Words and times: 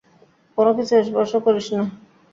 কোনোকিছু 0.57 0.93
স্পর্শ 1.07 1.31
করিস 1.45 1.67
না। 1.73 1.83